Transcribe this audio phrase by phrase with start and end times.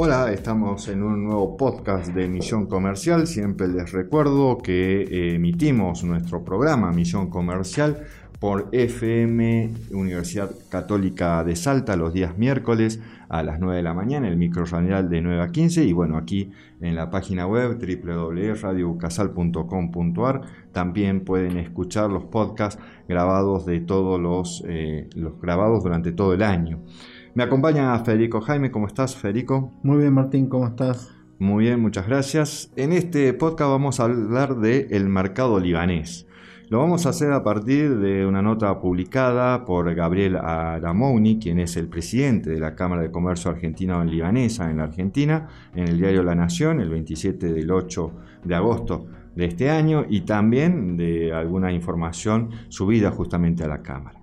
[0.00, 3.26] Hola, estamos en un nuevo podcast de Misión Comercial.
[3.26, 8.06] Siempre les recuerdo que eh, emitimos nuestro programa Misión Comercial
[8.38, 14.28] por FM Universidad Católica de Salta los días miércoles a las 9 de la mañana,
[14.28, 20.42] el micro radial de 9 a 15 y bueno, aquí en la página web www.radiocasal.com.ar
[20.70, 26.44] también pueden escuchar los podcasts grabados de todos los, eh, los grabados durante todo el
[26.44, 26.84] año.
[27.38, 29.72] Me acompaña Federico Jaime, ¿cómo estás Federico?
[29.84, 31.14] Muy bien Martín, ¿cómo estás?
[31.38, 32.72] Muy bien, muchas gracias.
[32.74, 36.26] En este podcast vamos a hablar del el mercado libanés.
[36.68, 41.76] Lo vamos a hacer a partir de una nota publicada por Gabriel Aramouni, quien es
[41.76, 46.34] el presidente de la Cámara de Comercio Argentino-Libanesa en la Argentina, en el diario La
[46.34, 48.12] Nación, el 27 del 8
[48.46, 54.17] de agosto de este año, y también de alguna información subida justamente a la Cámara.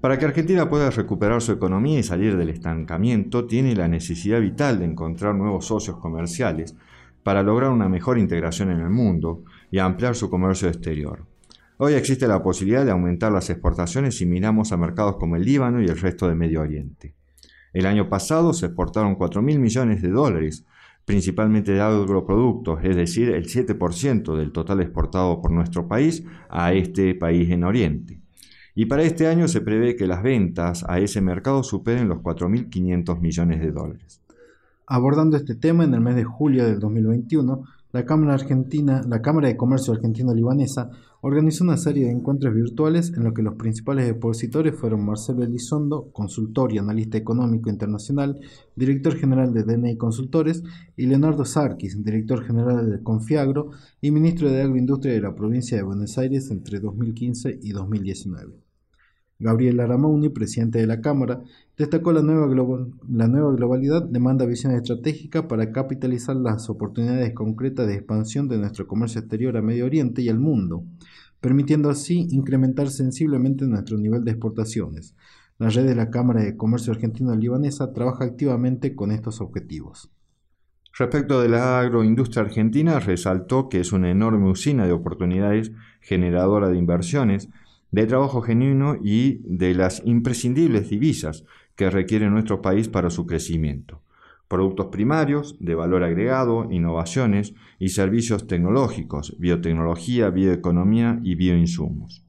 [0.00, 4.78] Para que Argentina pueda recuperar su economía y salir del estancamiento, tiene la necesidad vital
[4.78, 6.74] de encontrar nuevos socios comerciales
[7.22, 11.26] para lograr una mejor integración en el mundo y ampliar su comercio exterior.
[11.76, 15.82] Hoy existe la posibilidad de aumentar las exportaciones si miramos a mercados como el Líbano
[15.82, 17.14] y el resto de Medio Oriente.
[17.74, 20.64] El año pasado se exportaron 4 mil millones de dólares,
[21.04, 27.14] principalmente de agroproductos, es decir, el 7% del total exportado por nuestro país a este
[27.14, 28.19] país en Oriente.
[28.80, 33.20] Y para este año se prevé que las ventas a ese mercado superen los 4.500
[33.20, 34.22] millones de dólares.
[34.86, 39.48] Abordando este tema, en el mes de julio del 2021, la Cámara, Argentina, la Cámara
[39.48, 40.88] de Comercio Argentino-Libanesa
[41.20, 46.10] organizó una serie de encuentros virtuales en los que los principales expositores fueron Marcelo Elizondo,
[46.10, 48.40] consultor y analista económico internacional,
[48.76, 50.62] director general de DNI Consultores,
[50.96, 55.82] y Leonardo Sarkis, director general de Confiagro y ministro de Agroindustria de la provincia de
[55.82, 58.69] Buenos Aires entre 2015 y 2019.
[59.40, 61.40] Gabriel Aramouni, presidente de la Cámara,
[61.76, 62.46] destacó la nueva,
[63.08, 68.86] la nueva globalidad demanda visión estratégica para capitalizar las oportunidades concretas de expansión de nuestro
[68.86, 70.84] comercio exterior a Medio Oriente y al mundo,
[71.40, 75.14] permitiendo así incrementar sensiblemente nuestro nivel de exportaciones.
[75.58, 80.10] La red de la Cámara de Comercio Argentino-Libanesa trabaja activamente con estos objetivos.
[80.98, 86.76] Respecto de la agroindustria argentina, resaltó que es una enorme usina de oportunidades generadora de
[86.76, 87.48] inversiones,
[87.90, 91.44] de trabajo genuino y de las imprescindibles divisas
[91.76, 94.02] que requiere nuestro país para su crecimiento.
[94.48, 102.24] Productos primarios, de valor agregado, innovaciones y servicios tecnológicos, biotecnología, bioeconomía y bioinsumos.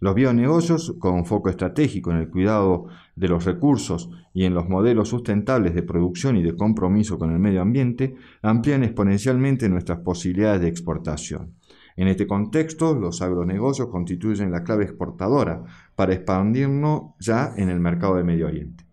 [0.00, 5.08] Los bionegocios, con foco estratégico en el cuidado de los recursos y en los modelos
[5.08, 10.68] sustentables de producción y de compromiso con el medio ambiente, amplían exponencialmente nuestras posibilidades de
[10.68, 11.54] exportación.
[11.96, 18.16] En este contexto, los agronegocios constituyen la clave exportadora para expandirnos ya en el mercado
[18.16, 18.84] de Medio Oriente.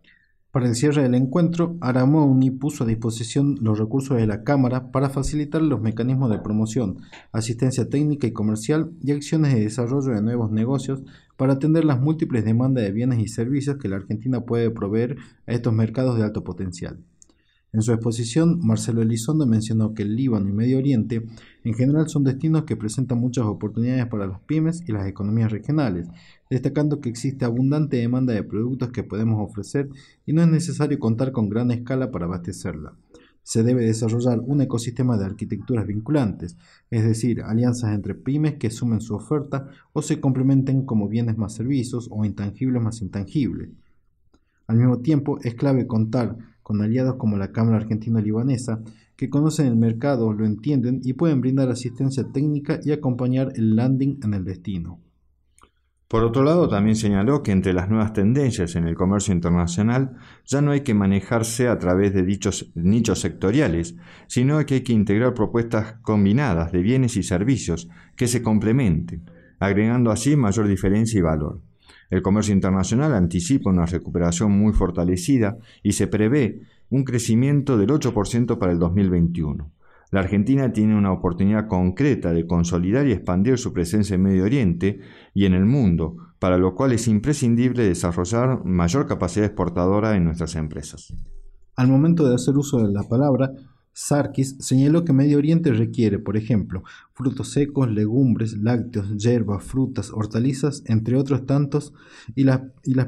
[0.52, 5.10] Para el cierre del encuentro, Aramouni puso a disposición los recursos de la Cámara para
[5.10, 6.98] facilitar los mecanismos de promoción,
[7.32, 11.04] asistencia técnica y comercial y acciones de desarrollo de nuevos negocios
[11.38, 15.16] para atender las múltiples demandas de bienes y servicios que la Argentina puede proveer
[15.48, 17.00] a estos mercados de alto potencial.
[17.74, 21.26] En su exposición, Marcelo Elizondo mencionó que el Líbano y Medio Oriente
[21.64, 26.10] en general son destinos que presentan muchas oportunidades para las pymes y las economías regionales,
[26.50, 29.88] destacando que existe abundante demanda de productos que podemos ofrecer
[30.26, 32.94] y no es necesario contar con gran escala para abastecerla.
[33.42, 36.58] Se debe desarrollar un ecosistema de arquitecturas vinculantes,
[36.90, 41.54] es decir, alianzas entre pymes que sumen su oferta o se complementen como bienes más
[41.54, 43.70] servicios o intangibles más intangibles.
[44.68, 46.38] Al mismo tiempo, es clave contar
[46.72, 48.82] con aliados como la Cámara Argentino-Libanesa,
[49.18, 54.20] que conocen el mercado, lo entienden y pueden brindar asistencia técnica y acompañar el landing
[54.24, 55.02] en el destino.
[56.08, 60.16] Por otro lado, también señaló que entre las nuevas tendencias en el comercio internacional
[60.46, 64.94] ya no hay que manejarse a través de dichos nichos sectoriales, sino que hay que
[64.94, 71.22] integrar propuestas combinadas de bienes y servicios que se complementen, agregando así mayor diferencia y
[71.22, 71.62] valor.
[72.12, 78.60] El comercio internacional anticipa una recuperación muy fortalecida y se prevé un crecimiento del 8%
[78.60, 79.72] para el 2021.
[80.12, 85.00] La Argentina tiene una oportunidad concreta de consolidar y expandir su presencia en Medio Oriente
[85.34, 90.58] y en el mundo, para lo cual es imprescindible desarrollar mayor capacidad exportadora en nuestras
[90.58, 91.14] empresas.
[91.78, 93.52] Al momento de hacer uso de la palabra,
[93.94, 96.84] Sarkis señaló que Medio Oriente requiere, por ejemplo,
[97.14, 101.94] frutos secos, legumbres, lácteos, hierbas, frutas, hortalizas, entre otros tantos,
[102.36, 102.62] y, las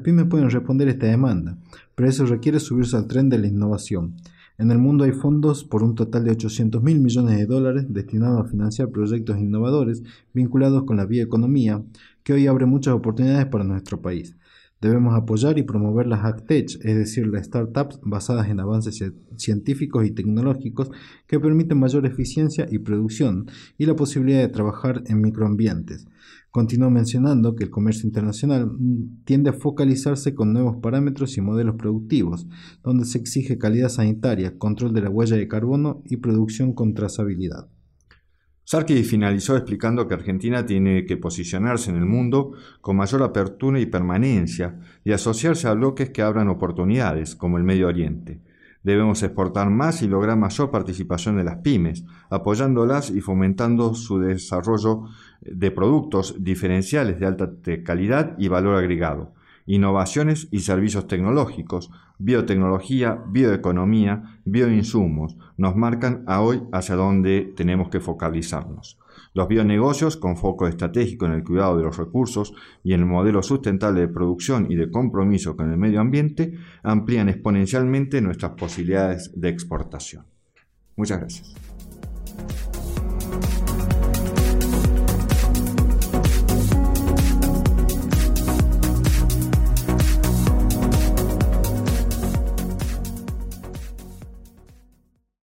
[0.04, 1.58] pymes pueden responder a esta demanda,
[1.96, 4.16] pero eso requiere subirse al tren de la innovación.
[4.58, 8.46] En el mundo hay fondos por un total de 800 mil millones de dólares destinados
[8.46, 10.04] a financiar proyectos innovadores
[10.34, 11.82] vinculados con la bioeconomía,
[12.24, 14.36] que hoy abre muchas oportunidades para nuestro país.
[14.84, 19.02] Debemos apoyar y promover las AgTech, es decir, las startups basadas en avances
[19.38, 20.92] científicos y tecnológicos
[21.26, 23.46] que permiten mayor eficiencia y producción
[23.78, 26.06] y la posibilidad de trabajar en microambientes.
[26.52, 31.76] Continúo mencionando que el comercio internacional mm, tiende a focalizarse con nuevos parámetros y modelos
[31.76, 32.46] productivos,
[32.84, 37.70] donde se exige calidad sanitaria, control de la huella de carbono y producción con trazabilidad.
[38.66, 43.86] Sarki finalizó explicando que Argentina tiene que posicionarse en el mundo con mayor apertura y
[43.86, 48.40] permanencia y asociarse a bloques que abran oportunidades, como el Medio Oriente.
[48.82, 55.06] Debemos exportar más y lograr mayor participación de las pymes, apoyándolas y fomentando su desarrollo
[55.42, 57.50] de productos diferenciales de alta
[57.84, 59.34] calidad y valor agregado,
[59.66, 68.00] innovaciones y servicios tecnológicos, biotecnología, bioeconomía, bioinsumos, nos marcan a hoy hacia dónde tenemos que
[68.00, 69.00] focalizarnos.
[69.34, 73.42] Los bionegocios, con foco estratégico en el cuidado de los recursos y en el modelo
[73.42, 79.50] sustentable de producción y de compromiso con el medio ambiente, amplían exponencialmente nuestras posibilidades de
[79.50, 80.26] exportación.
[80.96, 81.56] Muchas gracias.